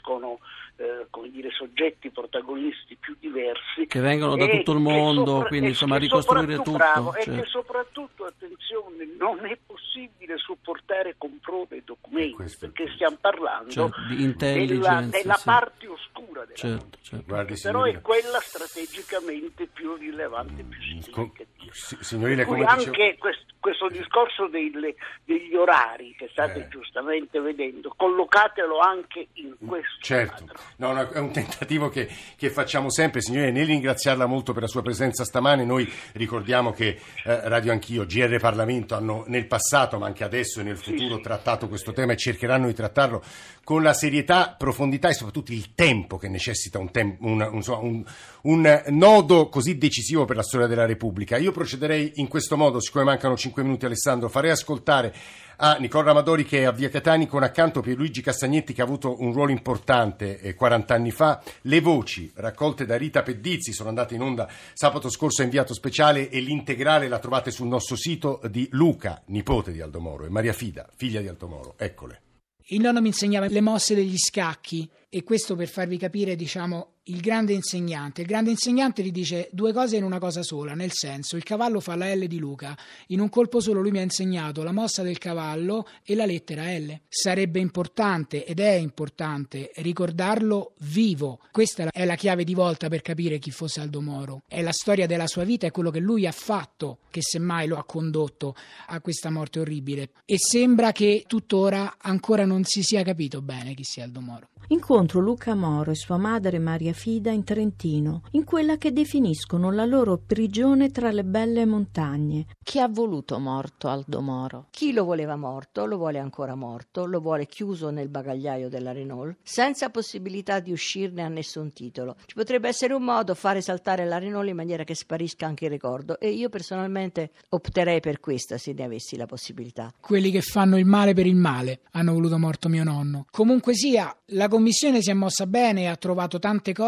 eh, 0.76 1.06
come 1.10 1.30
dire, 1.30 1.50
soggetti 1.50 2.10
protagonisti 2.10 2.96
più 2.96 3.16
diversi. 3.18 3.86
Che 3.86 4.00
vengono 4.00 4.36
da 4.36 4.46
tutto 4.46 4.72
il 4.72 4.80
mondo, 4.80 5.26
sopra- 5.26 5.48
quindi 5.48 5.68
insomma 5.68 5.96
ricostruire 5.96 6.56
tutto. 6.56 6.72
Bravo, 6.72 7.12
certo. 7.12 7.30
E 7.30 7.34
che 7.34 7.44
soprattutto, 7.46 8.24
attenzione, 8.24 9.08
non 9.18 9.44
è 9.46 9.56
possibile 9.64 10.36
supportare 10.38 11.14
con 11.16 11.38
prove 11.40 11.76
e 11.76 11.82
documenti, 11.84 12.56
perché 12.58 12.90
stiamo 12.94 13.16
parlando 13.20 13.70
certo, 13.70 14.00
di 14.08 14.66
della, 14.66 15.02
della 15.02 15.34
sì. 15.34 15.44
parte 15.44 15.86
oscura 15.86 16.15
certo, 16.56 16.98
certo. 17.02 17.24
Guardi, 17.26 17.54
però 17.60 17.84
è 17.84 18.00
quella 18.00 18.40
strategicamente 18.40 19.66
più 19.66 19.94
rilevante, 19.94 20.62
più 20.62 20.80
significativa. 20.80 21.44
Signorile, 21.70 22.44
come 22.44 22.64
anche 22.64 22.90
dicevo... 22.90 23.16
questo, 23.18 23.44
questo, 23.60 23.88
discorso 23.88 24.48
delle, 24.48 24.94
degli 25.24 25.54
orari 25.54 26.14
che 26.16 26.28
state 26.30 26.60
eh. 26.60 26.68
giustamente 26.68 27.38
vedendo, 27.40 27.92
collocatelo 27.96 28.78
anche 28.78 29.28
in 29.34 29.54
questo 29.66 30.00
certo. 30.00 30.46
No, 30.76 30.92
no, 30.92 31.08
è 31.08 31.18
un 31.18 31.32
tentativo 31.32 31.88
che, 31.88 32.08
che, 32.36 32.50
facciamo 32.50 32.90
sempre, 32.90 33.20
signore, 33.20 33.50
nel 33.50 33.66
ringraziarla 33.66 34.26
molto 34.26 34.52
per 34.52 34.62
la 34.62 34.68
sua 34.68 34.82
presenza 34.82 35.24
stamane, 35.24 35.64
noi 35.64 35.90
ricordiamo 36.14 36.72
che 36.72 36.98
eh, 37.24 37.48
Radio 37.48 37.72
Anch'io, 37.72 38.06
GR 38.06 38.38
Parlamento 38.38 38.94
hanno 38.94 39.24
nel 39.26 39.46
passato, 39.46 39.98
ma 39.98 40.06
anche 40.06 40.24
adesso 40.24 40.60
e 40.60 40.62
nel 40.62 40.78
futuro, 40.78 41.20
trattato 41.20 41.68
questo 41.68 41.92
tema 41.92 42.12
e 42.12 42.16
cercheranno 42.16 42.66
di 42.66 42.74
trattarlo 42.74 43.22
con 43.62 43.82
la 43.82 43.92
serietà, 43.92 44.54
profondità 44.56 45.08
e 45.08 45.14
soprattutto 45.14 45.52
il 45.52 45.74
tempo 45.74 46.16
che 46.16 46.28
necessita 46.28 46.45
un, 46.74 46.90
tem- 46.90 47.16
un, 47.20 47.40
un, 47.40 48.04
un, 48.42 48.82
nodo 48.88 49.48
così 49.48 49.78
decisivo 49.78 50.24
per 50.24 50.36
la 50.36 50.42
storia 50.42 50.66
della 50.66 50.86
Repubblica. 50.86 51.36
Io 51.36 51.52
procederei 51.52 52.12
in 52.16 52.28
questo 52.28 52.56
modo, 52.56 52.80
siccome 52.80 53.04
mancano 53.04 53.36
5 53.36 53.62
minuti 53.62 53.86
Alessandro, 53.86 54.28
farei 54.28 54.50
ascoltare 54.50 55.14
a 55.56 55.76
Nicola 55.78 56.10
Amadori 56.10 56.44
che 56.44 56.60
è 56.60 56.64
a 56.64 56.72
Via 56.72 56.88
Catani 56.88 57.26
con 57.26 57.42
accanto 57.42 57.80
Pierluigi 57.80 58.20
Castagnetti 58.20 58.72
che 58.72 58.82
ha 58.82 58.84
avuto 58.84 59.20
un 59.22 59.32
ruolo 59.32 59.50
importante 59.50 60.38
eh, 60.40 60.54
40 60.54 60.94
anni 60.94 61.10
fa. 61.10 61.42
Le 61.62 61.80
voci 61.80 62.30
raccolte 62.34 62.84
da 62.84 62.96
Rita 62.96 63.22
Pedizzi 63.22 63.72
sono 63.72 63.88
andate 63.88 64.14
in 64.14 64.22
onda 64.22 64.48
sabato 64.74 65.08
scorso 65.08 65.42
a 65.42 65.44
inviato 65.44 65.74
speciale 65.74 66.28
e 66.28 66.40
l'integrale 66.40 67.08
la 67.08 67.18
trovate 67.18 67.50
sul 67.50 67.68
nostro 67.68 67.96
sito 67.96 68.40
di 68.50 68.68
Luca, 68.72 69.22
nipote 69.26 69.72
di 69.72 69.80
Aldo 69.80 70.00
Moro, 70.00 70.24
e 70.24 70.28
Maria 70.28 70.52
Fida, 70.52 70.86
figlia 70.94 71.20
di 71.20 71.28
Aldo 71.28 71.48
Moro. 71.48 71.74
Eccole. 71.78 72.20
Il 72.70 72.80
nonno 72.80 73.00
mi 73.00 73.08
insegnava 73.08 73.46
le 73.46 73.60
mosse 73.60 73.94
degli 73.94 74.16
scacchi 74.16 74.90
e 75.08 75.22
questo 75.22 75.54
per 75.54 75.68
farvi 75.68 75.98
capire, 75.98 76.34
diciamo, 76.34 76.95
il 77.08 77.20
grande 77.20 77.52
insegnante. 77.52 78.22
Il 78.22 78.26
grande 78.26 78.50
insegnante 78.50 79.02
gli 79.02 79.12
dice 79.12 79.48
due 79.52 79.72
cose 79.72 79.96
in 79.96 80.04
una 80.04 80.18
cosa 80.18 80.42
sola, 80.42 80.74
nel 80.74 80.92
senso 80.92 81.36
il 81.36 81.42
cavallo 81.42 81.80
fa 81.80 81.94
la 81.94 82.12
L 82.14 82.26
di 82.26 82.38
Luca, 82.38 82.76
in 83.08 83.20
un 83.20 83.28
colpo 83.28 83.60
solo 83.60 83.80
lui 83.80 83.90
mi 83.90 83.98
ha 83.98 84.02
insegnato 84.02 84.62
la 84.62 84.72
mossa 84.72 85.02
del 85.02 85.18
cavallo 85.18 85.86
e 86.02 86.14
la 86.14 86.26
lettera 86.26 86.72
L. 86.76 87.00
Sarebbe 87.08 87.60
importante 87.60 88.44
ed 88.44 88.60
è 88.60 88.72
importante 88.72 89.70
ricordarlo 89.76 90.72
vivo. 90.80 91.40
Questa 91.50 91.88
è 91.90 92.04
la 92.04 92.16
chiave 92.16 92.44
di 92.44 92.54
volta 92.54 92.88
per 92.88 93.02
capire 93.02 93.38
chi 93.38 93.50
fosse 93.50 93.80
Aldo 93.80 94.00
Moro. 94.00 94.42
È 94.46 94.60
la 94.62 94.72
storia 94.72 95.06
della 95.06 95.26
sua 95.26 95.44
vita, 95.44 95.66
è 95.66 95.70
quello 95.70 95.90
che 95.90 96.00
lui 96.00 96.26
ha 96.26 96.32
fatto 96.32 96.98
che 97.10 97.22
semmai 97.22 97.66
lo 97.66 97.76
ha 97.78 97.84
condotto 97.84 98.54
a 98.88 99.00
questa 99.00 99.30
morte 99.30 99.60
orribile. 99.60 100.10
E 100.24 100.36
sembra 100.38 100.92
che 100.92 101.24
tuttora 101.26 101.96
ancora 101.98 102.44
non 102.44 102.64
si 102.64 102.82
sia 102.82 103.02
capito 103.02 103.42
bene 103.42 103.74
chi 103.74 103.84
sia 103.84 104.04
Aldo 104.04 104.20
Moro. 104.20 104.48
Incontro 104.68 105.20
Luca 105.20 105.54
Moro 105.54 105.92
e 105.92 105.94
sua 105.94 106.16
madre 106.16 106.58
Maria 106.58 106.92
Fida 106.96 107.30
in 107.30 107.44
Trentino, 107.44 108.22
in 108.30 108.44
quella 108.44 108.78
che 108.78 108.90
definiscono 108.90 109.70
la 109.70 109.84
loro 109.84 110.16
prigione 110.16 110.90
tra 110.90 111.10
le 111.10 111.24
belle 111.24 111.66
montagne. 111.66 112.46
Chi 112.62 112.80
ha 112.80 112.88
voluto 112.88 113.38
morto 113.38 113.88
Aldo 113.88 114.22
Moro? 114.22 114.68
Chi 114.70 114.92
lo 114.94 115.04
voleva 115.04 115.36
morto, 115.36 115.84
lo 115.84 115.98
vuole 115.98 116.18
ancora 116.18 116.54
morto, 116.54 117.04
lo 117.04 117.20
vuole 117.20 117.46
chiuso 117.46 117.90
nel 117.90 118.08
bagagliaio 118.08 118.70
della 118.70 118.92
Renault, 118.92 119.36
senza 119.42 119.90
possibilità 119.90 120.58
di 120.58 120.72
uscirne 120.72 121.22
a 121.22 121.28
nessun 121.28 121.70
titolo. 121.70 122.16
Ci 122.24 122.34
potrebbe 122.34 122.68
essere 122.68 122.94
un 122.94 123.02
modo 123.02 123.34
fare 123.34 123.60
saltare 123.60 124.06
la 124.06 124.16
Renault 124.16 124.48
in 124.48 124.56
maniera 124.56 124.82
che 124.84 124.94
sparisca 124.94 125.46
anche 125.46 125.66
il 125.66 125.72
ricordo 125.72 126.18
e 126.18 126.30
io 126.30 126.48
personalmente 126.48 127.32
opterei 127.50 128.00
per 128.00 128.20
questa 128.20 128.56
se 128.56 128.72
ne 128.72 128.84
avessi 128.84 129.18
la 129.18 129.26
possibilità. 129.26 129.92
Quelli 130.00 130.30
che 130.30 130.40
fanno 130.40 130.78
il 130.78 130.86
male 130.86 131.12
per 131.12 131.26
il 131.26 131.36
male 131.36 131.80
hanno 131.90 132.14
voluto 132.14 132.38
morto 132.38 132.70
mio 132.70 132.84
nonno. 132.84 133.26
Comunque 133.30 133.74
sia, 133.74 134.16
la 134.30 134.48
commissione 134.48 135.02
si 135.02 135.10
è 135.10 135.14
mossa 135.14 135.46
bene, 135.46 135.88
ha 135.88 135.96
trovato 135.96 136.38
tante 136.38 136.72
cose, 136.72 136.84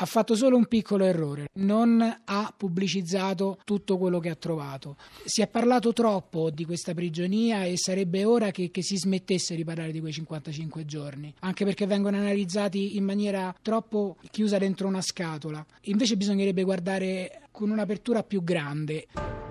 ha 0.00 0.06
fatto 0.06 0.36
solo 0.36 0.56
un 0.56 0.66
piccolo 0.66 1.04
errore, 1.04 1.48
non 1.54 2.00
ha 2.24 2.54
pubblicizzato 2.56 3.58
tutto 3.64 3.98
quello 3.98 4.20
che 4.20 4.30
ha 4.30 4.36
trovato. 4.36 4.96
Si 5.24 5.42
è 5.42 5.48
parlato 5.48 5.92
troppo 5.92 6.50
di 6.50 6.64
questa 6.64 6.94
prigionia 6.94 7.64
e 7.64 7.76
sarebbe 7.76 8.24
ora 8.24 8.52
che, 8.52 8.70
che, 8.70 8.82
si 8.82 8.96
smettesse 8.96 9.56
di 9.56 9.64
parlare 9.64 9.90
di 9.90 10.00
quei 10.00 10.12
55 10.12 10.84
giorni, 10.84 11.34
anche 11.40 11.64
perché 11.64 11.86
vengono 11.86 12.16
analizzati 12.16 12.96
in 12.96 13.04
maniera 13.04 13.54
troppo 13.60 14.16
chiusa 14.30 14.58
dentro 14.58 14.86
una 14.86 15.02
scatola. 15.02 15.64
Invece 15.82 16.16
bisognerebbe 16.16 16.62
guardare 16.62 17.42
con 17.50 17.70
un'apertura 17.70 18.22
più 18.22 18.44
grande. 18.44 19.47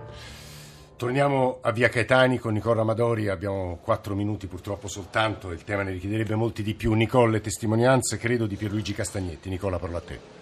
Torniamo 0.98 1.60
a 1.62 1.72
Via 1.72 1.90
Caetani 1.90 2.40
con 2.40 2.54
Nicola 2.54 2.82
Amadori, 2.82 3.28
abbiamo 3.28 3.78
quattro 3.84 4.16
minuti 4.16 4.48
purtroppo 4.48 4.88
soltanto, 4.88 5.52
il 5.52 5.64
tema 5.64 5.84
ne 5.84 5.92
richiederebbe 5.92 6.34
molti 6.34 6.64
di 6.64 6.74
più. 6.74 6.92
Nicola, 6.94 7.34
le 7.34 7.42
testimonianze 7.42 8.18
credo 8.18 8.48
di 8.48 8.56
Pierluigi 8.56 8.94
Castagnetti. 8.94 9.48
Nicola, 9.48 9.78
parlo 9.78 9.98
a 9.98 10.02
te. 10.02 10.37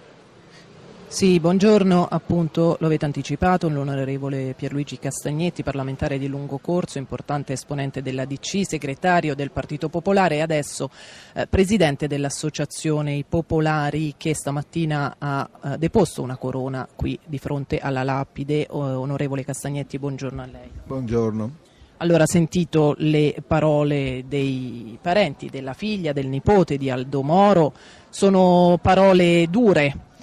Sì, 1.15 1.39
buongiorno, 1.39 2.05
appunto 2.11 2.75
lo 2.77 2.87
avete 2.87 3.05
anticipato, 3.05 3.69
l'onorevole 3.69 4.53
Pierluigi 4.53 4.99
Castagnetti, 4.99 5.63
parlamentare 5.63 6.17
di 6.17 6.27
lungo 6.27 6.57
corso, 6.57 6.97
importante 6.97 7.53
esponente 7.53 8.01
della 8.01 8.25
DC, 8.25 8.67
segretario 8.67 9.33
del 9.33 9.51
Partito 9.51 9.87
Popolare 9.87 10.35
e 10.35 10.41
adesso 10.41 10.89
eh, 11.33 11.47
presidente 11.47 12.07
dell'Associazione 12.07 13.13
I 13.13 13.23
Popolari 13.23 14.15
che 14.17 14.35
stamattina 14.35 15.15
ha 15.17 15.49
eh, 15.63 15.77
deposto 15.77 16.21
una 16.21 16.35
corona 16.35 16.85
qui 16.93 17.17
di 17.25 17.37
fronte 17.37 17.77
alla 17.77 18.03
lapide. 18.03 18.67
onorevole 18.69 19.45
Castagnetti, 19.45 19.97
buongiorno 19.97 20.41
a 20.41 20.45
lei. 20.45 20.69
Buongiorno. 20.85 21.51
Allora, 21.99 22.25
sentito 22.25 22.93
le 22.97 23.41
parole 23.47 24.25
dei 24.27 24.99
parenti, 25.01 25.47
della 25.47 25.71
figlia, 25.71 26.11
del 26.11 26.27
nipote 26.27 26.75
di 26.75 26.89
Aldo 26.89 27.23
Moro, 27.23 27.71
sono 28.09 28.77
parole 28.81 29.47
dure 29.49 30.13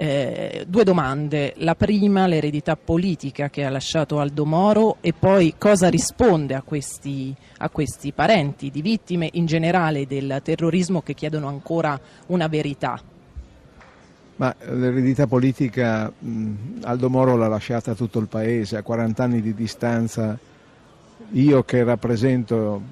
eh, 0.00 0.64
due 0.66 0.82
domande. 0.82 1.52
La 1.58 1.74
prima, 1.74 2.26
l'eredità 2.26 2.74
politica 2.74 3.50
che 3.50 3.66
ha 3.66 3.68
lasciato 3.68 4.18
Aldo 4.18 4.46
Moro 4.46 4.96
e 5.02 5.12
poi 5.12 5.56
cosa 5.58 5.90
risponde 5.90 6.54
a 6.54 6.62
questi, 6.62 7.34
a 7.58 7.68
questi 7.68 8.12
parenti 8.12 8.70
di 8.70 8.80
vittime 8.80 9.28
in 9.32 9.44
generale 9.44 10.06
del 10.06 10.40
terrorismo 10.42 11.02
che 11.02 11.12
chiedono 11.12 11.48
ancora 11.48 12.00
una 12.28 12.48
verità. 12.48 12.98
Ma 14.36 14.54
l'eredità 14.70 15.26
politica 15.26 16.10
Aldo 16.84 17.10
Moro 17.10 17.36
l'ha 17.36 17.48
lasciata 17.48 17.90
a 17.90 17.94
tutto 17.94 18.20
il 18.20 18.26
paese, 18.26 18.78
a 18.78 18.82
40 18.82 19.22
anni 19.22 19.42
di 19.42 19.52
distanza 19.52 20.38
io 21.32 21.62
che 21.62 21.84
rappresento, 21.84 22.82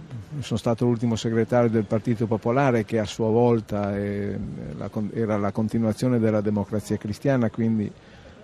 sono 0.40 0.58
stato 0.58 0.84
l'ultimo 0.84 1.16
segretario 1.16 1.68
del 1.68 1.84
Partito 1.84 2.26
Popolare 2.26 2.84
che 2.84 2.98
a 2.98 3.04
sua 3.04 3.28
volta 3.28 3.96
era 3.98 5.36
la 5.36 5.50
continuazione 5.50 6.18
della 6.18 6.40
democrazia 6.40 6.96
cristiana, 6.96 7.50
quindi 7.50 7.90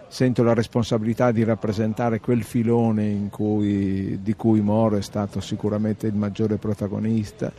sento 0.08 0.42
la 0.42 0.54
responsabilità 0.54 1.30
di 1.32 1.44
rappresentare 1.44 2.20
quel 2.20 2.42
filone 2.42 3.28
cui, 3.30 4.20
di 4.22 4.34
cui 4.34 4.60
Moro 4.60 4.96
è 4.96 5.02
stato 5.02 5.40
sicuramente 5.40 6.06
il 6.06 6.14
maggiore 6.14 6.56
protagonista. 6.56 7.52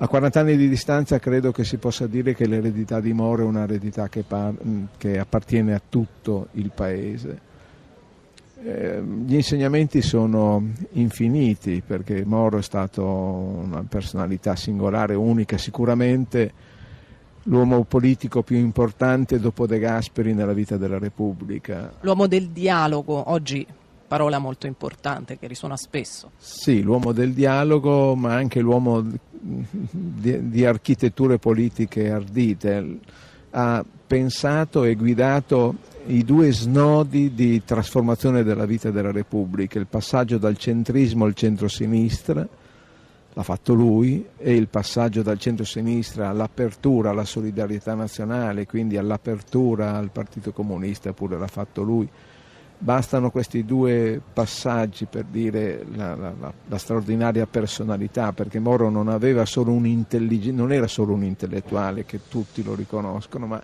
A 0.00 0.06
40 0.06 0.40
anni 0.40 0.56
di 0.56 0.68
distanza 0.68 1.18
credo 1.18 1.50
che 1.50 1.64
si 1.64 1.76
possa 1.78 2.06
dire 2.06 2.34
che 2.34 2.46
l'eredità 2.46 3.00
di 3.00 3.12
Moro 3.12 3.42
è 3.42 3.46
un'eredità 3.46 4.08
che, 4.08 4.24
che 4.96 5.18
appartiene 5.18 5.74
a 5.74 5.82
tutto 5.86 6.48
il 6.52 6.70
Paese. 6.74 7.47
Eh, 8.60 9.00
gli 9.24 9.34
insegnamenti 9.34 10.02
sono 10.02 10.72
infiniti 10.92 11.80
perché 11.86 12.24
Moro 12.24 12.58
è 12.58 12.62
stato 12.62 13.04
una 13.04 13.84
personalità 13.88 14.56
singolare, 14.56 15.14
unica, 15.14 15.56
sicuramente 15.56 16.52
l'uomo 17.44 17.84
politico 17.84 18.42
più 18.42 18.56
importante 18.56 19.38
dopo 19.38 19.66
De 19.66 19.78
Gasperi 19.78 20.34
nella 20.34 20.52
vita 20.52 20.76
della 20.76 20.98
Repubblica. 20.98 21.92
L'uomo 22.00 22.26
del 22.26 22.48
dialogo, 22.48 23.30
oggi 23.30 23.66
parola 24.08 24.38
molto 24.38 24.66
importante 24.66 25.38
che 25.38 25.46
risuona 25.46 25.76
spesso. 25.76 26.32
Sì, 26.36 26.82
l'uomo 26.82 27.12
del 27.12 27.32
dialogo, 27.32 28.16
ma 28.16 28.34
anche 28.34 28.60
l'uomo 28.60 29.06
di, 29.30 30.48
di 30.48 30.64
architetture 30.64 31.38
politiche 31.38 32.10
ardite. 32.10 32.98
Ha 33.50 33.84
pensato 34.06 34.84
e 34.84 34.94
guidato 34.94 35.76
i 36.08 36.24
due 36.24 36.52
snodi 36.52 37.34
di 37.34 37.62
trasformazione 37.64 38.42
della 38.42 38.64
vita 38.64 38.90
della 38.90 39.12
Repubblica, 39.12 39.78
il 39.78 39.86
passaggio 39.86 40.38
dal 40.38 40.56
centrismo 40.56 41.26
al 41.26 41.34
centro-sinistra, 41.34 42.48
l'ha 43.34 43.42
fatto 43.42 43.74
lui, 43.74 44.24
e 44.38 44.54
il 44.54 44.68
passaggio 44.68 45.20
dal 45.20 45.38
centro-sinistra 45.38 46.30
all'apertura 46.30 47.10
alla 47.10 47.26
solidarietà 47.26 47.92
nazionale, 47.94 48.64
quindi 48.64 48.96
all'apertura 48.96 49.96
al 49.96 50.08
Partito 50.10 50.52
Comunista, 50.52 51.12
pure 51.12 51.36
l'ha 51.38 51.46
fatto 51.46 51.82
lui. 51.82 52.08
Bastano 52.80 53.30
questi 53.30 53.66
due 53.66 54.18
passaggi 54.32 55.04
per 55.04 55.24
dire 55.30 55.84
la, 55.94 56.14
la, 56.14 56.32
la, 56.40 56.52
la 56.68 56.78
straordinaria 56.78 57.44
personalità, 57.46 58.32
perché 58.32 58.58
Moro 58.58 58.88
non, 58.88 59.04
non 59.04 59.22
era 59.22 59.44
solo 59.44 59.72
un 59.72 59.84
intellettuale, 61.22 62.06
che 62.06 62.20
tutti 62.28 62.62
lo 62.62 62.74
riconoscono, 62.74 63.46
ma 63.46 63.62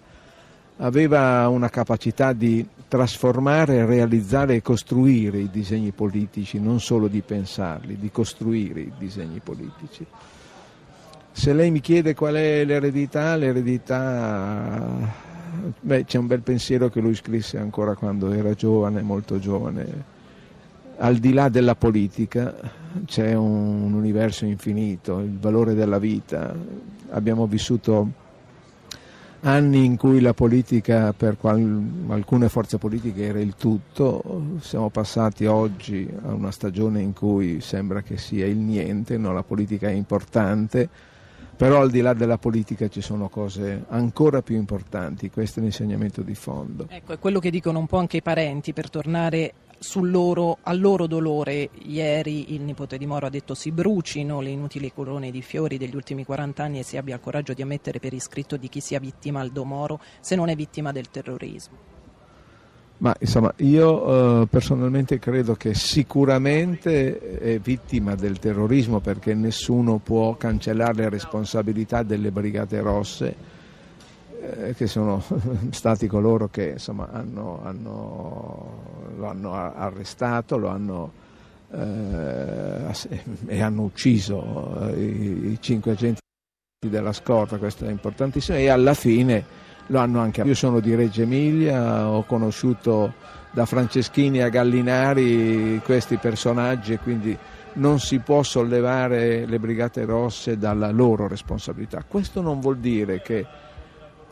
aveva 0.78 1.48
una 1.48 1.68
capacità 1.68 2.32
di 2.32 2.66
trasformare, 2.88 3.86
realizzare 3.86 4.56
e 4.56 4.62
costruire 4.62 5.38
i 5.38 5.50
disegni 5.50 5.92
politici, 5.92 6.58
non 6.60 6.80
solo 6.80 7.08
di 7.08 7.22
pensarli, 7.22 7.96
di 7.98 8.10
costruire 8.10 8.80
i 8.80 8.92
disegni 8.98 9.40
politici. 9.42 10.06
Se 11.32 11.52
lei 11.52 11.70
mi 11.70 11.80
chiede 11.80 12.14
qual 12.14 12.34
è 12.34 12.64
l'eredità, 12.64 13.34
l'eredità 13.36 14.82
beh, 15.80 16.04
c'è 16.04 16.18
un 16.18 16.26
bel 16.26 16.42
pensiero 16.42 16.88
che 16.88 17.00
lui 17.00 17.14
scrisse 17.14 17.58
ancora 17.58 17.94
quando 17.94 18.32
era 18.32 18.54
giovane, 18.54 19.02
molto 19.02 19.38
giovane. 19.38 20.12
Al 20.98 21.16
di 21.16 21.32
là 21.32 21.48
della 21.48 21.74
politica 21.74 22.54
c'è 23.04 23.34
un 23.34 23.92
universo 23.92 24.44
infinito, 24.44 25.18
il 25.18 25.36
valore 25.38 25.74
della 25.74 25.98
vita. 25.98 26.54
Abbiamo 27.10 27.46
vissuto 27.46 28.22
anni 29.44 29.84
in 29.84 29.96
cui 29.96 30.20
la 30.20 30.32
politica 30.32 31.12
per 31.12 31.36
qual- 31.36 31.82
alcune 32.08 32.48
forze 32.48 32.78
politiche 32.78 33.26
era 33.26 33.40
il 33.40 33.54
tutto, 33.56 34.56
siamo 34.60 34.88
passati 34.88 35.44
oggi 35.46 36.08
a 36.24 36.32
una 36.32 36.50
stagione 36.50 37.00
in 37.00 37.12
cui 37.12 37.60
sembra 37.60 38.02
che 38.02 38.16
sia 38.16 38.46
il 38.46 38.56
niente, 38.56 39.18
no? 39.18 39.32
la 39.32 39.42
politica 39.42 39.88
è 39.88 39.92
importante, 39.92 40.88
però 41.56 41.80
al 41.80 41.90
di 41.90 42.00
là 42.00 42.12
della 42.14 42.38
politica 42.38 42.88
ci 42.88 43.00
sono 43.00 43.28
cose 43.28 43.84
ancora 43.88 44.42
più 44.42 44.56
importanti, 44.56 45.30
questo 45.30 45.60
è 45.60 45.62
l'insegnamento 45.62 46.22
di 46.22 46.34
fondo. 46.34 46.86
Ecco, 46.88 47.12
è 47.12 47.18
quello 47.18 47.38
che 47.38 47.50
dicono 47.50 47.78
un 47.78 47.86
po' 47.86 47.98
anche 47.98 48.18
i 48.18 48.22
parenti 48.22 48.72
per 48.72 48.90
tornare 48.90 49.54
loro, 50.00 50.58
al 50.62 50.80
loro 50.80 51.06
dolore. 51.06 51.70
Ieri 51.82 52.54
il 52.54 52.62
nipote 52.62 52.98
di 52.98 53.06
Moro 53.06 53.26
ha 53.26 53.30
detto 53.30 53.54
si 53.54 53.70
brucino 53.70 54.40
le 54.40 54.50
inutili 54.50 54.92
corone 54.92 55.30
di 55.30 55.42
fiori 55.42 55.78
degli 55.78 55.94
ultimi 55.94 56.24
40 56.24 56.62
anni 56.62 56.78
e 56.78 56.82
si 56.82 56.96
abbia 56.96 57.16
il 57.16 57.20
coraggio 57.20 57.52
di 57.52 57.62
ammettere 57.62 57.98
per 58.00 58.12
iscritto 58.12 58.56
di 58.56 58.68
chi 58.68 58.80
sia 58.80 58.98
vittima 58.98 59.40
Aldo 59.40 59.64
Moro 59.64 60.00
se 60.20 60.34
non 60.34 60.48
è 60.48 60.56
vittima 60.56 60.92
del 60.92 61.10
terrorismo. 61.10 61.93
Ma 63.04 63.14
insomma, 63.18 63.52
io 63.58 64.40
eh, 64.40 64.46
personalmente 64.46 65.18
credo 65.18 65.56
che 65.56 65.74
sicuramente 65.74 67.38
è 67.38 67.58
vittima 67.58 68.14
del 68.14 68.38
terrorismo 68.38 69.00
perché 69.00 69.34
nessuno 69.34 69.98
può 69.98 70.36
cancellare 70.36 70.94
le 70.94 71.08
responsabilità 71.10 72.02
delle 72.02 72.30
Brigate 72.30 72.80
Rosse 72.80 73.36
eh, 74.40 74.74
che 74.74 74.86
sono 74.86 75.22
stati 75.68 76.06
coloro 76.06 76.48
che 76.48 76.70
insomma, 76.70 77.10
hanno, 77.12 77.60
hanno, 77.62 79.10
lo 79.18 79.26
hanno 79.26 79.52
arrestato 79.52 80.56
lo 80.56 80.68
hanno, 80.68 81.12
eh, 81.72 83.18
e 83.48 83.60
hanno 83.60 83.82
ucciso 83.82 84.88
eh, 84.88 84.98
i, 84.98 85.50
i 85.50 85.58
cinque 85.60 85.90
agenti 85.90 86.20
della 86.88 87.12
scorta, 87.12 87.58
questo 87.58 87.84
è 87.84 87.90
importantissimo, 87.90 88.56
e 88.56 88.68
alla 88.68 88.94
fine 88.94 89.63
lo 89.86 89.98
hanno 89.98 90.20
anche. 90.20 90.42
Io 90.42 90.54
sono 90.54 90.80
di 90.80 90.94
Reggio 90.94 91.22
Emilia, 91.22 92.08
ho 92.08 92.24
conosciuto 92.24 93.12
da 93.50 93.66
Franceschini 93.66 94.42
a 94.42 94.48
Gallinari 94.48 95.80
questi 95.84 96.16
personaggi 96.16 96.94
e 96.94 96.98
quindi 96.98 97.36
non 97.74 98.00
si 98.00 98.18
può 98.18 98.42
sollevare 98.42 99.46
le 99.46 99.58
Brigate 99.58 100.04
Rosse 100.04 100.58
dalla 100.58 100.90
loro 100.90 101.28
responsabilità. 101.28 102.04
Questo 102.06 102.40
non 102.40 102.60
vuol 102.60 102.78
dire 102.78 103.22
che 103.22 103.46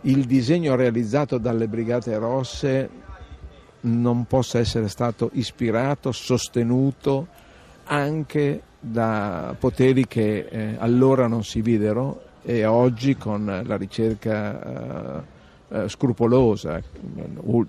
il 0.03 0.25
disegno 0.25 0.75
realizzato 0.75 1.38
dalle 1.38 1.69
Brigate 1.69 2.17
Rosse 2.19 2.91
non 3.83 4.25
possa 4.27 4.59
essere 4.59 4.88
stato 4.88 5.31
ispirato, 5.35 6.12
sostenuto 6.12 7.29
anche 7.85 8.62
da 8.79 9.55
poteri 9.59 10.07
che 10.07 10.47
eh, 10.49 10.77
allora 10.79 11.27
non 11.27 11.45
si 11.45 11.61
videro 11.61 12.31
e 12.43 12.65
oggi 12.65 13.17
con 13.17 13.62
la 13.65 13.77
ricerca 13.77 15.21
eh, 15.21 15.32
eh, 15.73 15.89
scrupolosa, 15.89 16.83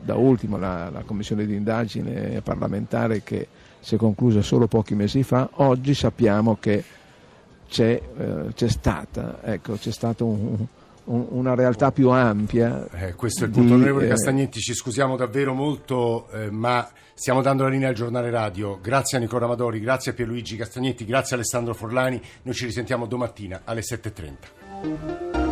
da 0.01 0.15
ultimo 0.15 0.57
la, 0.57 0.89
la 0.89 1.03
commissione 1.05 1.45
di 1.45 1.55
indagine 1.55 2.41
parlamentare 2.41 3.23
che 3.23 3.47
si 3.79 3.95
è 3.95 3.97
conclusa 3.97 4.41
solo 4.41 4.67
pochi 4.67 4.95
mesi 4.95 5.23
fa, 5.23 5.49
oggi 5.55 5.93
sappiamo 5.93 6.57
che 6.59 6.83
c'è, 7.67 8.01
eh, 8.17 8.53
c'è 8.53 8.67
stata, 8.69 9.39
ecco, 9.41 9.73
c'è 9.73 9.91
stato 9.91 10.25
un, 10.25 10.65
una 11.05 11.55
realtà 11.55 11.91
più 11.91 12.09
ampia. 12.09 12.87
Eh, 12.91 13.13
questo 13.15 13.43
è 13.43 13.47
il 13.47 13.53
punto. 13.53 13.69
Di, 13.69 13.73
Onorevole 13.75 14.05
eh, 14.05 14.09
Castagnetti, 14.09 14.59
ci 14.59 14.73
scusiamo 14.73 15.15
davvero 15.15 15.53
molto, 15.53 16.29
eh, 16.31 16.49
ma 16.49 16.89
stiamo 17.13 17.41
dando 17.41 17.63
la 17.63 17.69
linea 17.69 17.89
al 17.89 17.95
giornale 17.95 18.29
radio. 18.29 18.79
Grazie 18.81 19.17
a 19.17 19.19
Nicola 19.19 19.45
Amadori, 19.45 19.79
grazie 19.79 20.11
a 20.11 20.13
Pierluigi 20.13 20.55
Castagnetti, 20.55 21.05
grazie 21.05 21.35
a 21.35 21.39
Alessandro 21.39 21.73
Forlani. 21.73 22.21
Noi 22.43 22.53
ci 22.53 22.65
risentiamo 22.65 23.05
domattina 23.05 23.61
alle 23.65 23.81
7.30. 23.81 25.42